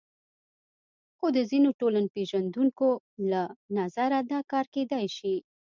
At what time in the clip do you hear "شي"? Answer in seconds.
5.17-5.35